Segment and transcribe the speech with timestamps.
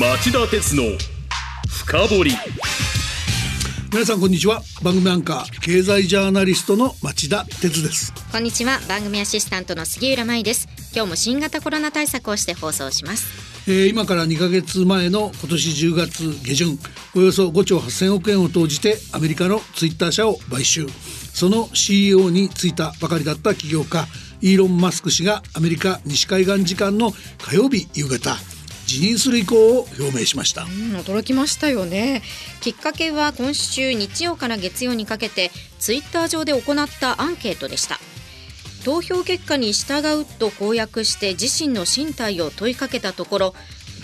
[0.00, 0.84] 町田鉄の
[1.68, 2.32] 深掘り。
[3.92, 4.62] 皆さんこんにちは。
[4.82, 8.14] 番組アンカー経済ジャーナリストの町田鉄です。
[8.32, 8.80] こんにちは。
[8.88, 10.66] 番組アシスタントの杉浦舞です。
[10.94, 13.26] 今日も新型コロナ対策をして放送します。
[13.70, 16.78] えー、今から2ヶ月前の今年10月下旬
[17.14, 20.86] およそ5兆8000億円を投じてアメリカのツイッター社を買収。
[21.34, 24.06] その CEO に就いたばかりだった起業家
[24.40, 27.12] イーロン・マスク氏がアメリカ西海岸時間の
[27.42, 28.38] 火曜日夕方
[28.92, 32.22] 辞任する意向を表明しました、うん、驚きましたよね。
[32.60, 37.98] きっかけは今週日曜から月曜にかけてツイッター上で行ったアンケートでした。
[38.84, 43.54] 投票結果に従うと公約して自身の進退を問いかけたところ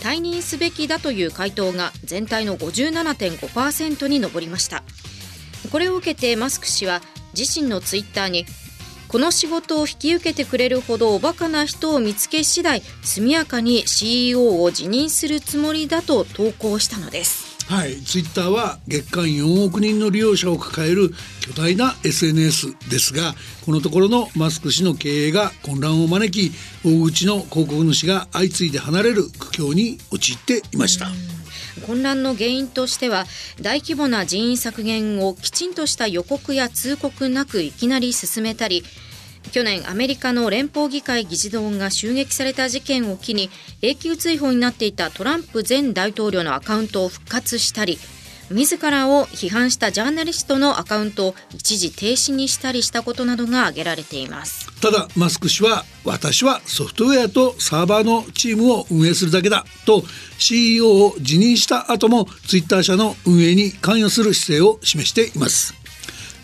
[0.00, 4.84] 退任すべきだという回答が全体の57.5%に上りました。
[5.70, 7.02] これを受けてマスク氏は
[7.36, 8.46] 自身のツイッターに
[9.08, 17.48] この仕事を引き受けてくれるほどおバカな人を見つけ次第速やかに CEO を辞任するつもりだと投稿したのです。
[17.68, 21.10] はい、ツイッターは月間4億人の利用者を抱える
[21.40, 23.34] 巨大な SNS ですが
[23.66, 31.08] このところのマスク氏の経営が混乱を招き大口の広告主が相次いで離れる苦境に陥っていました。
[31.78, 33.24] 混乱の原因としては
[33.60, 38.84] 大規模な人員削減をきちんとした予告や通告なくいきなり進めたり
[39.52, 43.50] 去年アメリカの連邦議会議事堂が襲撃された事件を機に
[43.82, 47.98] 永久追放になっていたトランプ前大統領のアカウントを復活したり
[48.50, 54.68] 自らを批判したジャーナリストのアカウントを一時停止にしたりしたことなどが挙げられています。
[54.80, 60.02] ただマスク氏は私はソフトウェアとサーバーのチームを運営するだけだと
[60.38, 65.77] CEO を辞任した後もツイッター社の運営に関与する姿勢を示しています。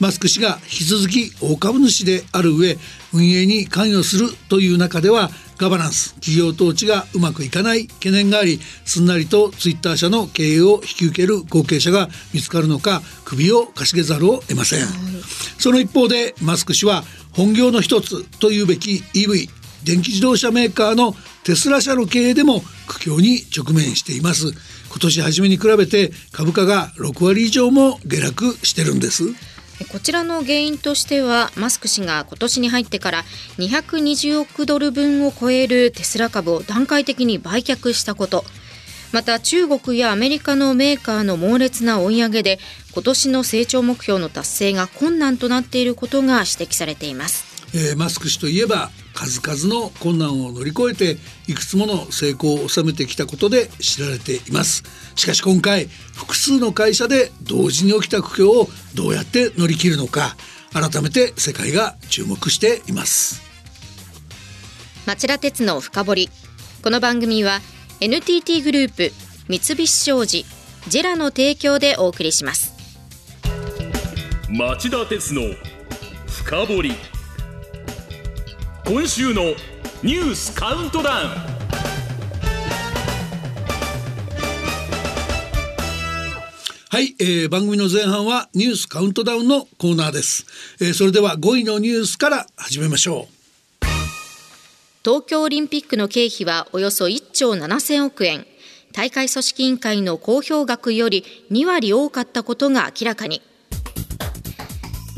[0.05, 2.77] マスク氏が引き続き大株主である上
[3.14, 14.80] 運営に関与するという中ではガバナンス企業統治がうまくいかない懸念がありすんなりとツイッター社の経営を引き受ける後継者が見つかるのか首をかしげざるを得ません、
[15.59, 19.48] その一方でマスク氏は本業の一つというべき EV
[19.86, 24.53] 電気自動車メーカーのテスラ社の経営でも苦境に直面しています。
[24.91, 29.53] 今年初めに比べて株価が6割以上も下落してるんです。
[29.90, 33.24] こちらの原因としてはマスク氏が今年に入ってから
[33.58, 38.44] 220億ドル分を超えるテスラ株を段階的に売却したこと。
[39.14, 42.58] また中国やアメリカのメーカーの猛烈な追い上げで
[42.92, 47.44] 今年の成長目標の達成が困難となっていることが指摘されています、
[47.76, 54.82] えー、マスク氏といえば数々の困難を乗り越えていくつもの成功を収めてきたことで知られています。
[55.14, 60.36] しかし今回複数の会社で同時に起きた苦境をどうやって乗り切るのか
[60.72, 63.42] 改めて世界が注目しています。
[65.06, 66.30] 町田鉄の深掘り。
[66.82, 67.60] この番組は
[68.00, 69.12] NTT グループ
[69.48, 70.44] 三菱商事
[70.88, 72.74] ジェラの提供でお送りします。
[74.50, 75.42] 町田鉄の
[76.26, 76.92] 深掘り
[78.87, 79.55] 今週の
[80.03, 81.28] ニュースカウントダウン。
[86.91, 90.45] はい、えー、番組の前半はニュースカウントダウンのコーナーです、
[90.83, 93.87] えー、それでは5位のニュースから始めましょう。
[95.03, 98.47] 東京オリンピックの経費はおよそ1兆7000億円。
[98.93, 103.41] 大会組織委員会の公表額より2割多かったことが明らかに。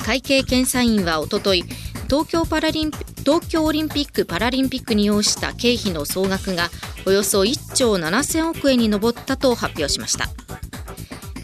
[0.05, 1.65] 会計検査院はおととい
[2.09, 2.93] 東京パラリン
[3.27, 6.69] 東京オリンピック・パラリンピックに要した経費の総額が
[7.07, 10.29] およそ1兆7000億円に上ったと発表しました。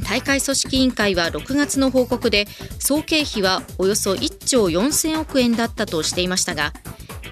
[0.08, 2.46] 大会組織委員会は6月の報告で
[2.78, 6.72] 総経費はおよそ1兆4000億円だったとしていましたが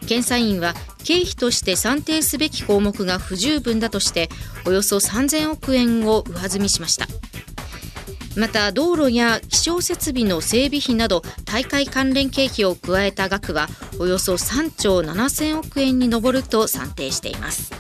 [0.09, 0.75] 検査院は
[1.05, 4.31] 経費として算定すべき項目が不十分だとして
[4.66, 7.06] およそ3000億円を上積みしました。
[8.36, 13.68] また道路や気象設備の整備費など大会関連経費を加えた額は
[13.98, 17.72] およそ3兆7000億円に上ると算定しています。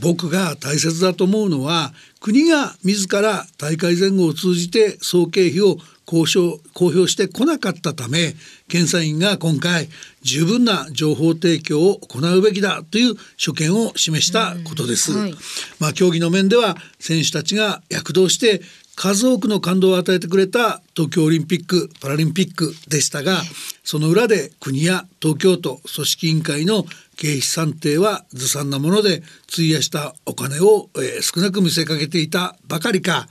[0.00, 8.34] 僕が大切だと思うのは国が自ら大会前後を通じて総経費を公表公表してこなかったため
[8.68, 9.88] 検査院が今回
[10.24, 15.12] 十分な情報提供を行うべきだという所見を示したことです。
[15.12, 15.34] はい、
[15.78, 18.62] まあ競技の面では選手たちが躍動して
[18.96, 23.42] 数多くの感動を与えてくれた東京オリンピック・パラリンピックでしたが
[23.82, 26.84] その裏で国や東京都組織委員会の
[27.16, 29.22] 経費算定はずさんなもので
[29.52, 33.28] 費やしたお金を、えー、少なく見せかけていたばかりか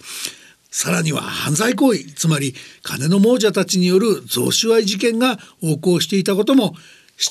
[0.73, 6.73] さらには犯罪行為つまり金の亡者たちによる贈収賄事件が横行していたことも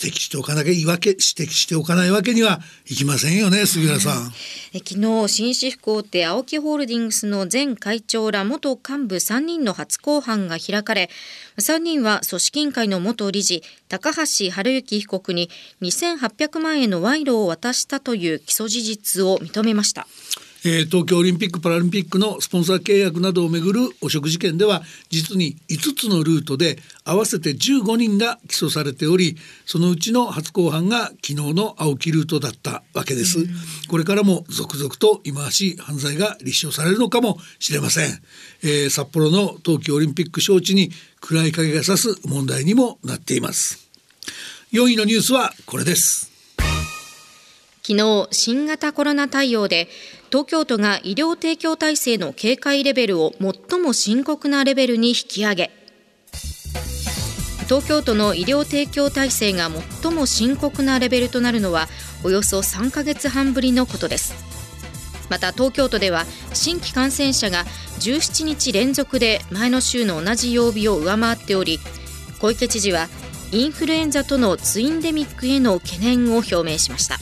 [0.01, 4.33] 指摘しておかなきゃいわけ指摘しておかないわけにはいきませんよね杉浦さん。
[4.75, 11.11] え昨日紳士服大手青木ホールディングスの前会長ら元幹部3人の初公判が開かれ
[11.59, 15.51] 3人は組織委員会の元理事高橋治之被告に
[15.81, 20.07] 2800万円の賄賂を渡したという起訴事実を認めました。
[20.65, 29.37] えー、東京オリンピック・パラリンピックのスポンサー契約などをめぐる汚職事件では実に5つのルートで合わせて15人が起訴されており
[29.67, 33.39] そのうちの初公判が昨日の青木ルートだったわけです。
[33.89, 38.23] これからも続々と忌まわしい犯罪が立証されるのかもしれません。
[38.63, 43.89] えー、札幌の冬季オリンピック招致に暗い影が差す問題にもなっています。
[44.73, 46.31] 4位のニュースはこれです。
[47.83, 49.89] 昨日新型コロナ対応で
[50.33, 55.71] 東京都が医療提供体制の警戒レベルを最も深刻なレベルに引き上げ
[57.67, 59.69] 東京都の医療提供体制が
[60.01, 61.87] 最も深刻なレベルとなるのは
[62.25, 64.35] およそ3ヶ月半ぶりのことです。
[65.29, 66.25] また東京都では
[66.55, 67.65] 新規感染者が
[68.01, 71.79] 17日連続で前の週の同じ曜日を上回っており
[72.41, 73.09] 小池知事は
[73.51, 77.19] インフルエンザとのツインデミックへの懸念を表明しました。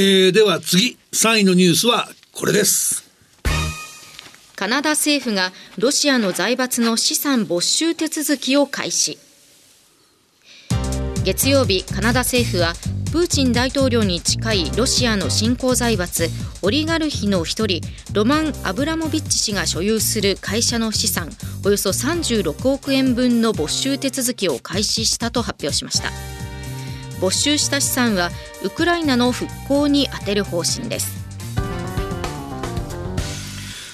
[0.00, 3.10] えー、では次3位のニュースはこれです
[4.54, 9.18] カナダ政府がロシアの財閥の資産没収手続きを開始
[11.24, 12.74] 月曜日カナダ政府は
[13.10, 16.28] プーチン大統領に近いロシアの新興財閥
[16.62, 17.80] オリガルヒの一人
[18.12, 21.28] ロマン・アブラモビッチ氏が所有する会社の資産
[21.64, 26.47] およそ36億円分の没収手続きを開始したと発表しました。
[27.20, 28.30] 没収した資産は
[28.62, 31.27] ウクライナの復興に充てる方針です。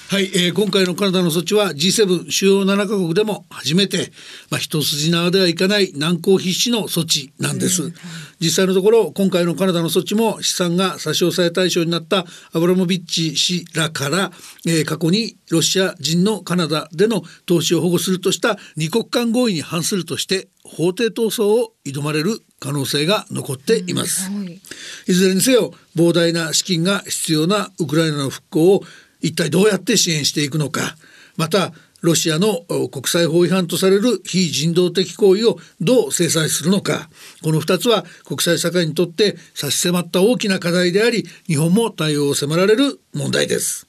[0.07, 4.11] はい、えー、今回のカナダの措置は G7 主要7カ国でも初めて、
[4.51, 7.93] まあ、一筋縄ではいかない難攻必至の措置なんです、うん、
[8.39, 14.31] 実際のところ今回のカナダの措置も資産が差し押さえ対象になったアブラモビッチ氏らから、
[14.67, 24.43] えー、過去にロシア人のカナダでの投資を保護するとした二国間合意に反するとして法廷闘争を挑まれる可能性が残っています、うん。
[24.45, 24.61] はい、
[25.07, 28.83] いずれにせよ膨大な資金が必要なウクライナの復興を
[29.25, 30.95] 一体どうやって支援していくのか。
[31.35, 32.61] またロシアの
[32.91, 37.09] 国際法違反とされる非人道的行為をどう制裁するのか。
[37.41, 43.87] この2つは国際社会にとって差し迫った大きな課題であり日本も対応を迫られる問題です。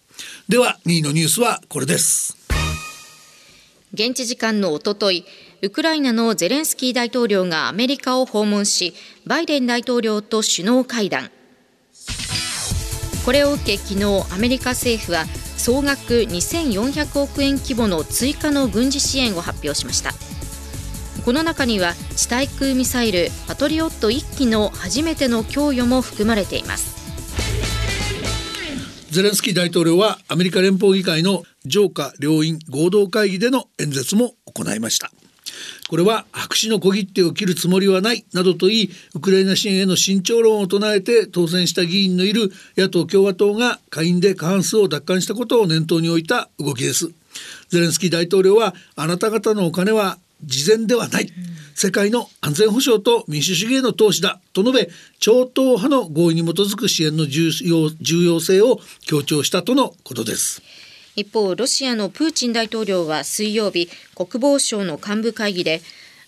[0.49, 2.39] では2位のニュースはこれです。
[3.93, 5.27] 現地時間のおととい
[5.61, 8.95] ウクライナのゼレンスキー大統領がアメリカを訪問し
[9.27, 11.31] バイデン大統領と首脳会談。
[13.27, 15.25] これを受け昨日アメリカ政府は
[15.57, 20.13] 総額2400億円規模の追加の軍事支援を発表しました。
[21.25, 26.95] この中には地対空ミサイルパトリオット1機の初めての供与も含まれています。
[29.11, 35.11] ゼレンスキー大統領はアメリカ連邦議会の上下両院合同会議での演説も行いました。
[35.89, 47.11] これは白紙の小切手を切るつもりはないなどと言いウクライナ支援への慎重論を唱えて当選した議員のいる野党共和党が下院で過半数を奪還したことを念頭に置いた動きです。
[47.69, 51.31] ゼレンスキー大統領はあなた方のお金は事前ではない、
[51.75, 54.89] 世界の安全保障と民主主義への投資だと述べ
[55.19, 60.63] 超党派の合意に基づく支援の重要重要性を強調したとのことです。
[61.17, 65.81] 一方ロシアのプーチン大統領は水曜日国防省の幹部会議で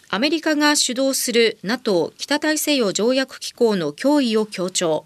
[0.08, 5.04] アメリカが主導する NATO 北大西洋条約機構の脅威を強調。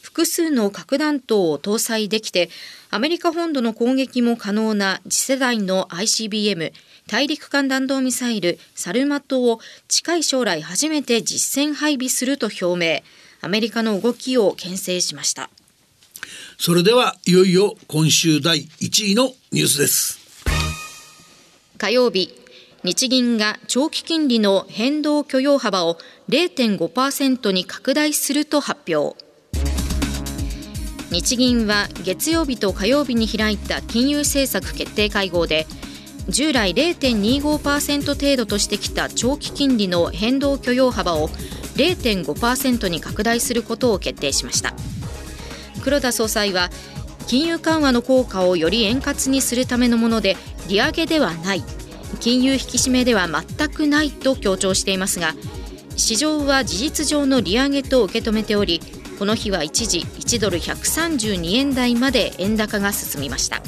[0.00, 2.48] 複数の核弾頭を搭載できて
[2.90, 6.72] アメリカ本土の攻撃も可能な次世代の ICBM
[7.06, 13.02] 大陸間弾道ミサイルサルマトを近い将来初めて実戦配備すると表明。
[13.40, 15.50] アメリカの動きを牽制しました。
[16.60, 20.18] それではいよいよ今週第1位のニュースです
[21.78, 22.34] 火曜日
[22.82, 25.98] 日銀が長期金利の変動許容幅を
[26.28, 29.16] 0.5%に拡大すると発表
[31.12, 35.68] 日銀は月曜日と火曜日に開いた金融政策決定会合で
[36.28, 41.28] 従来0.25%程度としてきた長期金利の変動許容幅を
[41.76, 44.74] 0.5%に拡大することを決定しました。
[45.78, 46.70] 黒田総裁は
[47.26, 50.36] 金融緩和の効果をより円滑にするためのもので
[50.68, 51.62] 利上げではない。
[52.20, 55.34] 金融引き締めでは全くないと強調していますが
[55.96, 58.80] 市場は事実上の利上げと受け止めており
[59.18, 63.60] この日は一時1ドル132円台まで円高が進みました。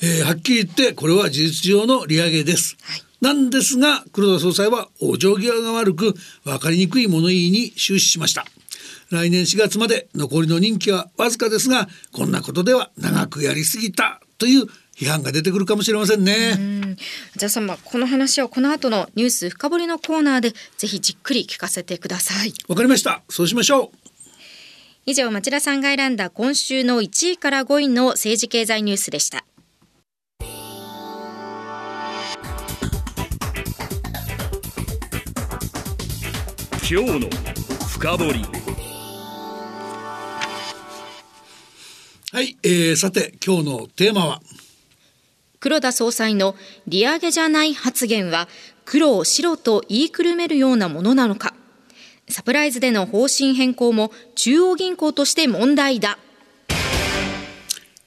[0.00, 6.14] えー、はっきり言ってこれは事実上の利上げです、はい、なんですが黒田総裁は往生際が悪く
[6.44, 8.46] 分かりにくい物言いに終始しました
[9.10, 16.96] 来年4月まで残りの任期はわずかですがこんなことでは長くやりすぎたという批判が出てくるかもしれませんね。
[17.36, 22.52] じゃあさまこの話をこの後のニュース深掘りのコーナーでぜひじっくり聞かせてください。
[22.68, 23.22] わかりました。
[23.28, 24.08] そうしましょう。
[25.06, 29.44] 以上町田さんが選んだ今週の1位から5位の政治経済ニュースでした。
[36.90, 37.28] 今日の
[37.88, 38.57] 深掘
[42.30, 44.42] はい、えー、さて今日のテーマは？
[45.60, 46.56] 黒田総裁の
[46.86, 48.48] 利上げじゃない発言は
[48.84, 51.54] 黒を白と言いくるめるようなものなのか。
[52.28, 56.18] サプライズでの方針変更も中央銀行として問題だ。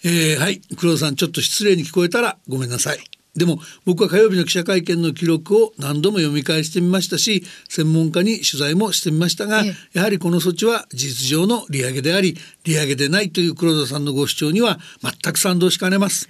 [0.03, 2.99] えー、はい黒田さんちょっと失礼に聞こえたらごめんなさい
[3.35, 12.35] でも僕は火曜日の記者会見の記録を何度も読み返してみましたし専門家に取材もしてみましたが、やはりこの措置は事実上の利上げであり
[12.65, 16.27] 利上げでないという黒田さんのご主張には全く賛同しかねます。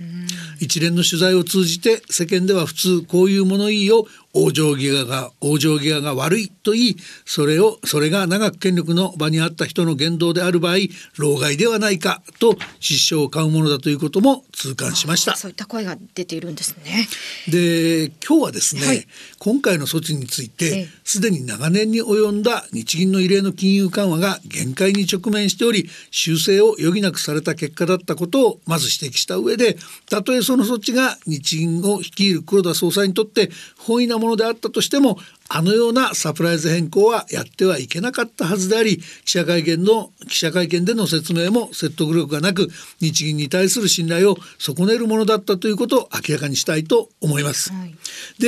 [0.59, 6.95] 一連の取材を通じて世間では普通こういう物言いを往生際が往生際が悪いと言い
[7.25, 10.75] それをそれが長く権力の場にあった人の言動である場合
[11.17, 15.35] 老害ではないかと失笑を買うものだということも痛感しました。
[15.35, 17.07] そういった声が出ているんですね。
[17.49, 19.07] で今日はですね、はい、
[19.39, 29.77] 今回の措置についてすでに長年に及んだ日銀の異例の金融緩和が限界に直面しており修正を余儀なくされた結果だったことをまず指摘した上で
[30.09, 33.49] たとえその措置が日銀を率いる黒田総裁にとって
[33.85, 35.17] 本意なものであったとしても
[35.53, 42.69] あのようなサプライズ変更はやってはいけなかったはずであり記者会見の記者会見での説明も説得力がなく
[43.01, 47.73] 日銀に対する信頼を損ねるものだったということを明らかにしたいと思います。
[47.73, 47.93] はい、
[48.39, 48.47] で、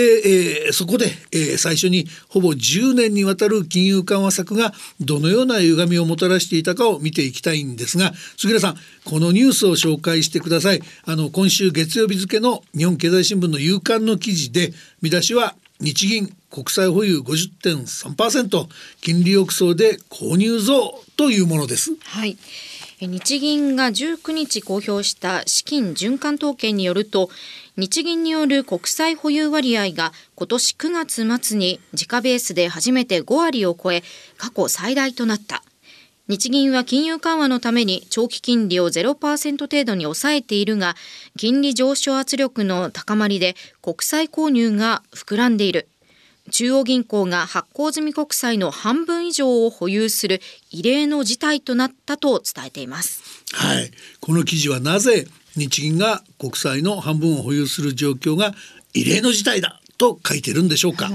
[0.66, 10.82] えー、そこで、えー、最初にほぼ10年にわたる金融緩和策がどのような歪みをもたらしていたかを見ていきたいんですが杉浦さんこのニュースを紹介してください。
[11.04, 18.68] あの今週月曜日付の日本経済新聞の夕刊の記事で見出しは日銀国債保有50.3%
[19.02, 21.96] 金利抑制で購入増というものです。
[22.04, 22.38] はい。
[23.02, 27.32] 日銀が19日公表した資金循環統計によると
[27.76, 34.04] 日銀による国債保有割合が今年9月末に自家ベースで初めて5割を超え
[34.38, 35.64] 過去最大となった。
[36.28, 40.96] 日銀は金融緩和のために長期金利を0%程度に抑えているが
[41.36, 45.90] 金利上昇圧力の高まりで国債購入が膨らんでいる。
[46.52, 53.22] 中央銀行が発行済み国債の半分以上を保有する異例の事態となったと伝えています。
[53.54, 53.92] はい。
[54.20, 58.54] この記事はなぜ日銀が国債の半分を保有する状況が
[58.94, 61.10] 異例の事態だと書いてるんでしょうか、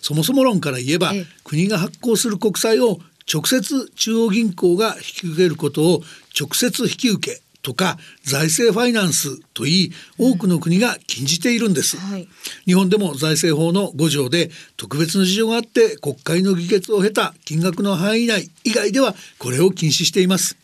[0.00, 1.12] そもそも論から言えば
[1.44, 2.98] 国が発行する国債を
[3.32, 6.02] 直接中央銀行が引き受けることを
[6.38, 12.28] 直接引き受けとか財政ファイナンスといい多くの国が禁じているんです、はい、
[12.64, 20.56] 日本でも財政法の5条で特別の事情があって国会の議決を経た金額の範囲内以外ではこれを禁止しています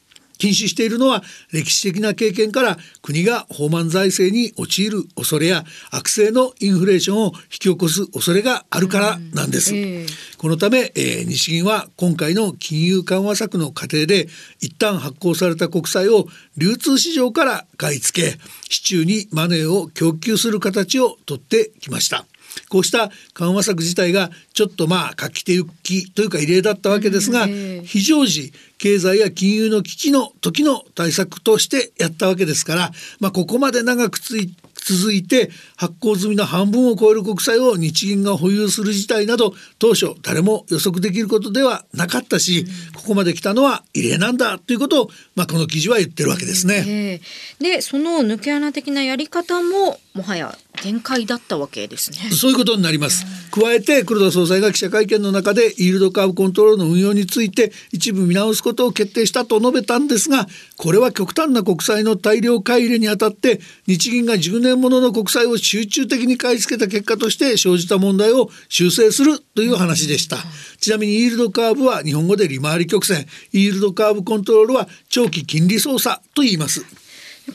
[0.43, 1.23] 禁止しているのは
[1.53, 9.73] 歴史的な経験から国が放満財政に陥る恐れや悪性のインフレーションを引き起こす恐れがあるからなんです。
[9.73, 10.07] えー、
[10.39, 14.27] このため、えー、日銀は今回の金融緩和策の過程で
[14.59, 22.27] 一旦発行された国債を流通市場から買い付け市中にマネーを供給する形をとってきました。
[22.69, 25.65] こうした緩和策自体がちょっとまあ画期的
[26.13, 32.91] というか異例だったわけですが、非常時経済や金融の危機の時の対策としてやったわけですから、
[33.21, 42.67] まあ、ここまで長く続いて発行済みの半分を超える国債を日銀が保有する事態など当初誰も予測できることではなかったし、
[42.97, 47.21] ここまで来たのは異例なんだということを、まあ、この記事は言ってるわけですね。
[47.61, 52.31] でその抜け穴的なやり方ももはや限界だったわけですね。
[52.31, 53.25] そういうことになります。
[53.51, 70.39] 加えて黒田総裁が記者会見の中でイールドカーブコントロールの運用について一部見直すことを決定したと述べたんですがこれは極端な国債の大量買い入れにあたって日銀が10年ものの国債を集中的に買い付けた結果として生じた問題を修正するという話でした。
[70.79, 77.02] ちなみにイールドカーブは日本語で利回り曲線イールドカーブコントロールは長期金利操作と言います。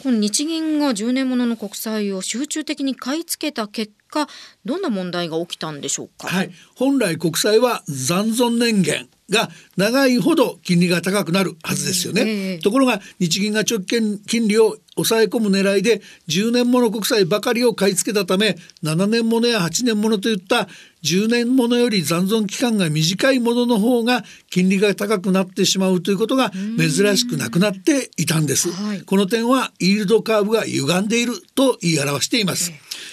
[0.03, 4.27] この日銀が10年ものの国債を集中的に買い付けた結果
[4.65, 20.68] どんな問題が起きたんでしょうか、はい、本来国債は残存年限が長いほど金利が高くなるはずですよね、えー、ところが日銀が直近金利を抑え込む狙いで10年もの国債ばかりを買い付けたため7年ものや8年ものといった
[21.04, 32.72] 10年ものより残存期間が短いものの方が金利が高くなってしまうということが珍しくなくなっていたんです、はい、この点はイールドカーブが歪んでいると言い表しています、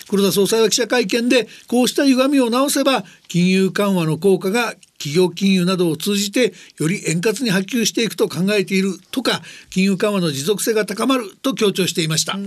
[0.08, 12.32] 黒田総裁は記者会見でこうした歪みを直せば金融緩和の効果が企業金融などを通じてより円滑に波及していくと考えているとか金融緩和の持続性が高まると強調していました。
[12.32, 12.38] こ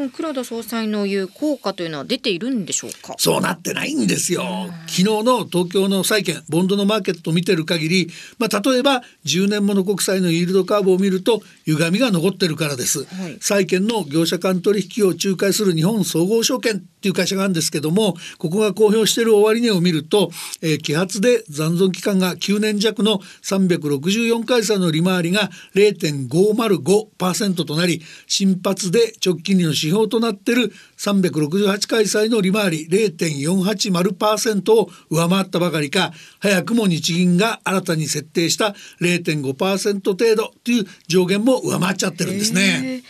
[0.00, 3.14] の黒田総裁の言う効果というのは出ているんでしょうか？
[3.18, 4.42] そうなってないんですよ。
[4.86, 20.30] 昨日の東京の債券ボンドのマーケットを見てる限りまあ例えば10年もの国債のイールドカーブを見ると歪みが残ってるからです、はい、債券の業者間取引を仲介する日本総合証券っていう会社があるんですけどもここが公表している終値を見ると、
[20.62, 43.02] えー、揮発で残残存期間が9年弱の364回差の利回りが0.505%となり新発で直近利の指標となっている368回債の利回り0.480%を上回ったばかりか早くも日銀が新たに設定した0.5%程度という上限も上回っちゃってるんですね。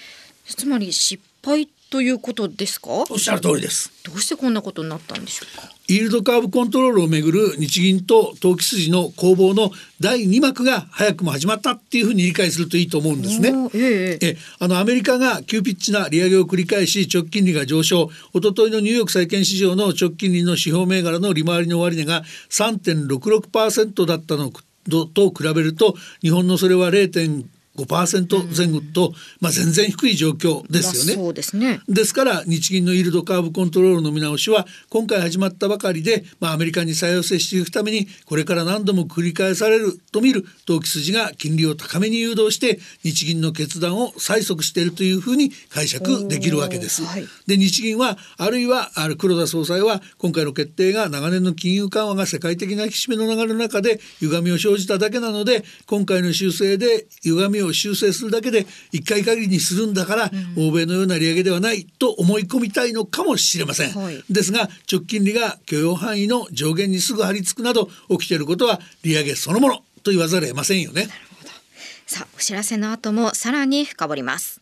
[0.46, 2.90] つまり失敗ということですか？
[2.90, 3.92] おっしゃる通りです。
[4.04, 5.70] どうしてこんなことになったんでしょうか？
[5.88, 13.52] イールドカーブコントロールをめぐる日銀と投機筋の攻防の第2幕が早くも始まったっていうふうに理解するといいと思うんですね。
[13.74, 24.50] ええあのアメリカが急ピッチな利上げを繰り返し直近利が上昇一昨日のニューヨーク債券市場の直近利の指標銘柄の利回りの終値が3.66%だったの
[25.14, 27.44] と比べると日本のそれは0.5
[27.76, 31.22] 5%前後と、まあ、全然低い状況ですよね。
[31.22, 47.04] そうですねですから日銀のイールドカーブコントロールの見直しは今回始まったばかりで、まあ、アメリカに再寄せしていくためにこれから何度も繰り返されると見る投機筋が金利を高めに誘導して日銀の決断を催促しているというふうに解釈できるわけです。
[47.04, 71.08] はい、で日銀はあるいはある黒田総裁は今回の決定が長年の金融緩和が世界的な引き締めの流れの中で歪みを生じただけなので今回の修正で歪みをを修正するだけで1回限りにするんだから、うん、欧米のような利上げではないと思い込みたいのかもしれません、はい、ですが直近利が許容範囲の上限にすぐ張り付くなど起きていることは利上げそのものと言わざるを得ませんよね。
[72.06, 74.60] さあお知らせの後もさらに深掘ります。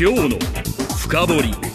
[0.00, 0.38] 今日の
[0.96, 1.71] 深掘り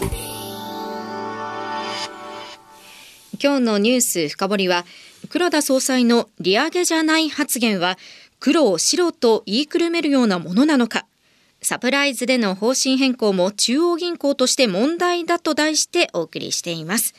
[3.41, 4.85] 今日のニュース深掘りは
[5.29, 7.97] 黒田総裁の利上げじゃない発言は
[8.39, 11.05] 黒を白と言いくるめるようなものなのか
[11.61, 17.15] サプライズでの方針変更も中央銀行として問題だと題してお送りしています。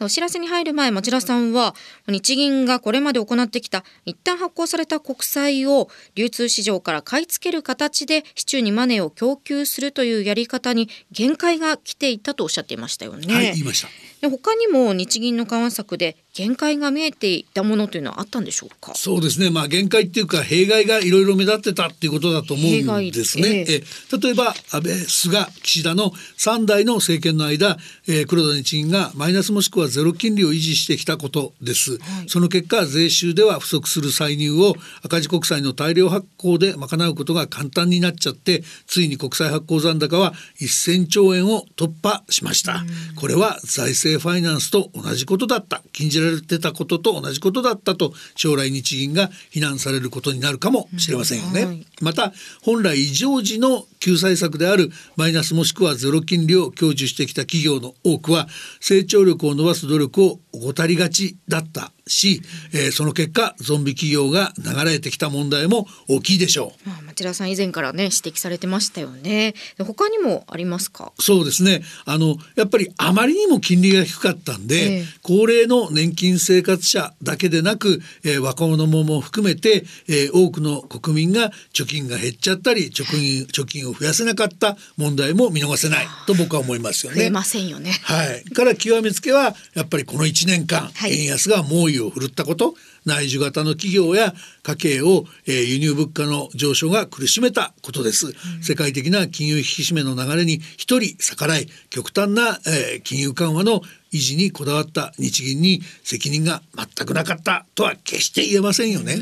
[0.00, 1.74] お知らせに入る前町田さんは
[2.08, 13.32] 日銀がこれまで行ってきた一旦発行された国債を流通市場から買い付ける形で市中にマネーを供給するというやり方に限界が来ていたとおっしゃっていましたよね。
[13.32, 18.94] はい、言いましたで他にも日銀の緩和策で限界が見えていたものというのはあったんでしょうか？
[18.94, 19.50] そうですね。
[19.50, 27.76] まあ限界っていうか弊害がいろいろ目立ってたっていうことだと思うんですね、えー、例えば安倍菅岸田の3代の政権の間、
[28.08, 42.84] えー、黒田日銀がマイナスもしくはゼロ金利を維持してきたことです、はい、その結果税収では不足する歳入を赤字国債の大量発行で賄うことが簡単になっちゃってついに国債発行残高は1000兆円を突破しました、
[43.16, 45.82] これは財政ファイナンスと同じことだった。
[45.92, 58.48] 禁じられてたことと同じことだったと将来日銀が非難されることになるかもしれませんよね、はい、また本来異常時の救済策であるマイナスもしくはゼロ金利を享受してきた企業の多くは
[58.80, 69.54] 成長力を伸ばす努力を怠りがちだったし、えー、その結果ゾンビ企業が流れてきた問題も大きいでしょう、まあ、町田さん以前からね指摘されてましたよね。
[69.78, 71.12] 他にもありますか？
[71.18, 71.82] そうですね。
[72.04, 87.18] あのやっぱりあまりにも金利が低かったんで、えー、高齢の年金生活者だけでなく、えー、若者も含めて、えー、多くの国民が貯金が減っちゃったり貯金貯金を増やせなかった問題も見逃せないと僕は思いますよね。
[87.18, 87.92] 増えませんよね。
[88.02, 88.44] はい。
[88.44, 92.74] から極めつけはやっぱりこの1年間、はい、円安が猛威を振るったこと
[93.04, 109.16] 内需型の企業や家計を、えー、輸入物価の上昇が苦しめたことです、うん、世界的な金融引き締めの流れに一人逆らい極端な、えー、金融緩和の維持にこだわった日銀に責任が全くなかったとは決して言えませんよね。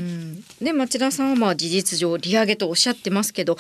[0.61, 3.57] で町田さんはまあ事実上利上げとおっしゃってますけど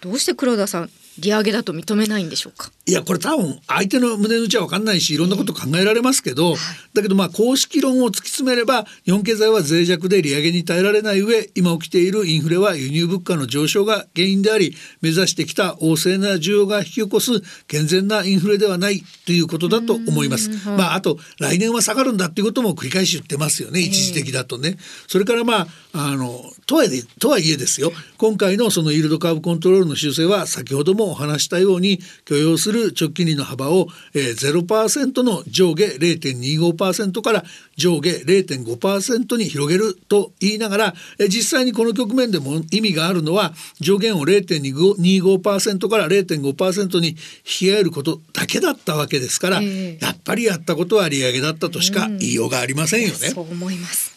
[0.00, 2.70] どうして黒田さん利上げだと認めないんでしょうか？
[2.86, 6.54] いやこれ多分相手の胸の内は分かんないしいろんなこと考えられますけど、
[6.94, 17.32] だけどまあ公式論を突き詰めれば日本経済は脆弱で利上げに耐えられない上今起きているインフレは輸入物価の上昇が原因であり目指してきた旺盛な需要が引き起こす
[17.66, 20.50] 健全なインフレではないということだと思います。
[20.68, 24.76] まああと来年は下がるんだっていうことも繰り返し言ってますよね一時的だとね。
[25.08, 26.84] それからまああのとは
[27.18, 27.90] とはいえですよ。
[28.18, 37.44] 今回のそのイールドカーブコントロールの修正は先ほどもお話したように許容する直近利の幅を、えー、0%の上下0.25%から
[37.76, 53.32] 上下0.5%に広げると言いながら、えー、実際にこの局面でも意味があるのは上限を0.25%から0.5%に引き上げることだけだったわけですから、えー、やっぱりやったことは利上げだったとしか言いようがありませんよね。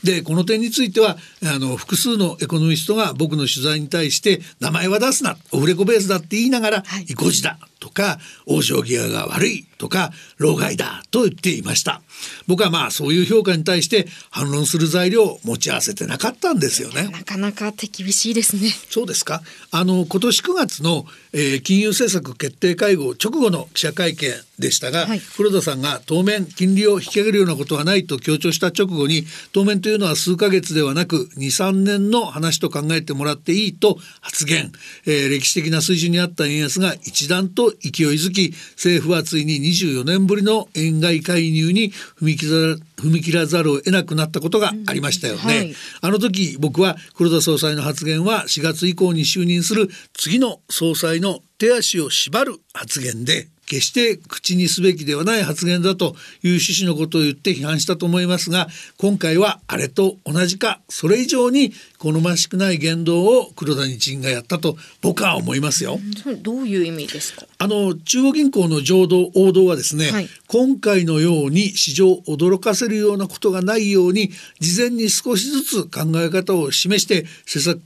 [0.04, 12.02] でこの点についてはあの複数のエコノミストが僕の取材に対して名前は出すなオフレコベースだって言いながら、はい、意固地だとか王将ギアが悪いとか老害だと言っていました。
[12.48, 17.08] 僕はまあそういう評価に対して反論する材料を持ち合わせてなかったんですよね。
[17.08, 18.70] なかなか手厳しいですね。
[18.90, 19.42] そうですか。
[19.72, 34.72] あの今年9月の、えー、金融政策決定会合直後の記者会見でしたが、はい、黒田さんが当面金利を引き上げるようなことはないと強調した直後に当面というのは数ヶ月ではなく23年の話と考えてもらっていいと発言、
[35.06, 37.82] えー、歴史的な水準にあった円安が一段と勢い
[38.16, 66.00] づき政府はついに24年ぶりの円買い介入に踏み切ら踏み切らざるを得なくなったことがありましたよね、うんはい、あの時僕は黒田総裁の発言は4月以降に就任する次の総裁の手足を縛る発言で決して口にすべきではない発言だという趣旨のことを言って批判したと思いますが今回はあれと同じかそれ以上に好ましくない言動を黒谷陣がやったと僕は思いますよ。
[66.42, 67.46] どういう意味ですか？
[67.62, 77.80] あの中央銀行の情動王道はですね、はい、今回のように市場を驚かせるようなことがないように事前に少しずつ考え方を示して政策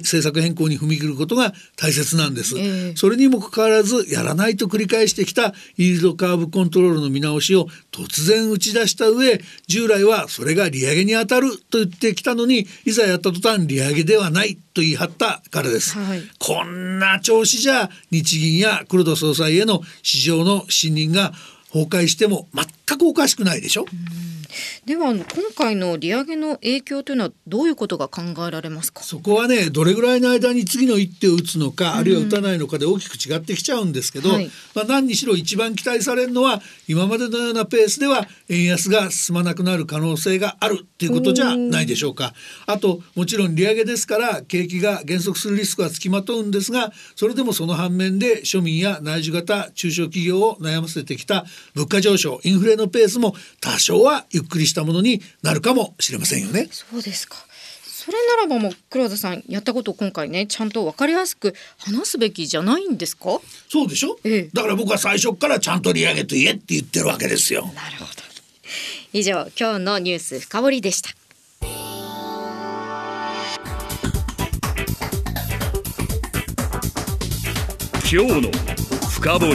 [0.00, 21.32] 政策変更に踏み切ることが大切なんです、えー、それにもかかわらずやらないと繰り返してきたイールドカーブコントロールの見直しを突然打ち出した上従来はそれが利上げに当たると言ってきたのにいざやった途端利上げではないと言い張ったからです、はい、こんな調子じゃ日銀や黒田総裁への市場の信任が
[21.72, 23.84] 崩壊しても全くおかしくないでしょ？
[24.84, 25.24] では今
[25.56, 29.02] 回の利上げの影響というのはどういうことが考えられますか？
[29.02, 42.34] そこはねどれぐらいの間に次の一手を打つのか、うん、あるいは打たないのかで大きく違ってきちゃうんですけど、はい、まあ、何にしろ一番期待されるのは今までのようなペースでは円安が進まなくなる可能性があるっていうことじゃないでしょうか。
[42.66, 56.68] あともちろん利上げですから景気が減速するリスクはつきまとうんですがそれでもその反面で庶民や内需型中小企業を悩ませてきた物価上昇インフレのペースも多少はゆっくりしたものになるかもしれませんよね。
[56.70, 57.36] そうですか。
[57.84, 63.40] それならばもう黒田さんやったことを今回ねちゃんと分かりやすく話すべきじゃないんですか？
[63.68, 67.62] そうでしょ、ええ、だから僕は最初からちゃんと利上げと言えって言ってるわけですよ。
[67.74, 68.10] なるほど。
[69.12, 71.10] 以上今日のニュース深掘りでした。
[78.10, 78.50] 今日の
[79.10, 79.54] 深掘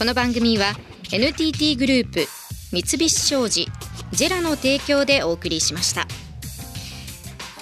[0.00, 0.72] この番組は
[1.12, 2.24] NTT グループ
[2.72, 3.66] 三菱商事
[4.12, 6.06] ジェラの提供でお送りしました。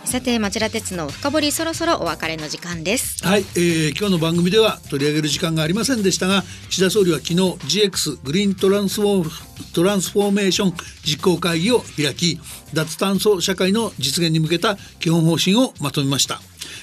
[0.04, 3.17] さて町田鉄の深掘りそろそろお別れの時間です。
[3.24, 12.40] はい、えー、今日の番組では取り上げる時間がありませんでしたが岸田総理は昨日 GX グリーントランスフォートランスフォーメーション実行会議を開き
[12.72, 16.40] 脱炭素社会の実現に向けた基本方針をまとめました。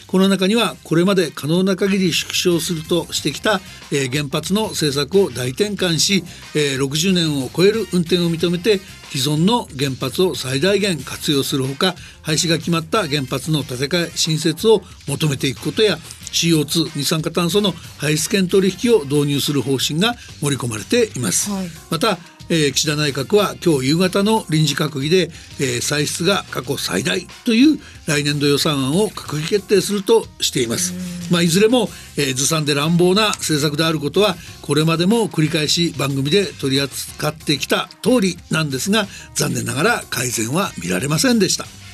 [0.07, 3.59] この中にはこれまで可能な限り縮小するとしてきた、
[3.91, 6.23] えー、原発の政策を大転換し、
[6.55, 15.97] えー、60年を超える運転を認めて既存の原発を最大限活用するほか廃止が決まった原発の建て替え新設を求めていくことや
[16.31, 22.17] CO2 二酸化炭素の排出権取引を導入する方針が盛り込まれています、はい、また
[22.49, 30.93] えー、岸田内閣は今日夕方の臨時閣議で、えー、歳出が過去最大という来年度予算案を閣議決定するとしています。
[31.31, 41.84] まあ、いずれも、えー、ずさんで乱暴な政策であることはこれまでも繰り返し番組で取り扱ってきた通りなんですが残念ながら改善は見られませんでした。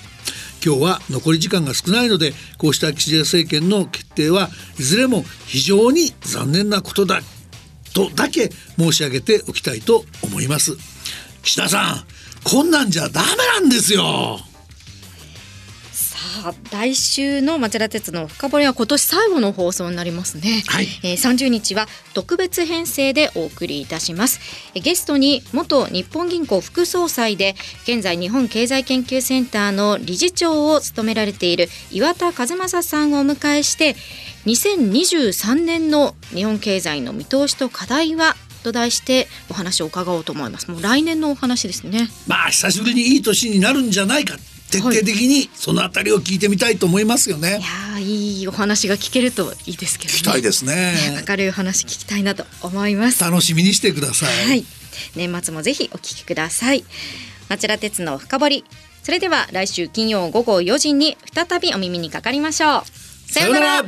[0.64, 7.22] 今日は残り時間が少ないのでこうした岸田政権の決定はいずれも非常に残念なことだ
[7.94, 10.78] とだけ申し上げておきたいと思います。
[11.44, 12.06] 岸田さん
[12.44, 13.28] こんなんじゃダメ
[13.60, 14.51] なんですよ。
[16.44, 20.88] あ来週の町田鉄の深掘りは今年最後の放送になりますね、はい。
[21.04, 24.40] えー、30日は特別編成でお送りいたします。
[24.74, 33.96] ゲストに元日本銀行副総裁で現在日本経済研究センターの理事長を務められている岩田和正さんをお迎えして
[34.46, 38.36] 2023年の日本経済の見通しと課題は？
[38.62, 40.70] と題してお話を伺おうと思います。
[40.70, 42.10] もう来年のお話ですね。
[42.28, 44.38] まあ久しぶりにいい年になるんじゃないか
[44.72, 51.24] 徹底的にそのあたりを聞いてみたいと思いますよね、はい、いやいいお話が聞けるといいですけど、ね、聞きたいですね。
[51.28, 53.24] 明るいお話聞きたいなと思います。
[53.24, 54.48] 楽しみにしてください。
[54.48, 54.66] はい。
[55.16, 56.84] 年末もぜひお聞きください。
[57.50, 58.66] 町田鉄の深掘り。
[59.04, 63.32] それでは来週金曜午後4時に再びお耳にかかりましょう。
[63.32, 63.86] さようなら